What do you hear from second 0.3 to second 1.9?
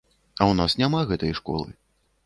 А ў нас няма гэтай школы.